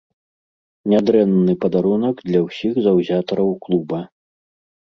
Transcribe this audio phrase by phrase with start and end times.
[0.93, 4.03] Нядрэнны падарунак для ўсіх заўзятараў клуба.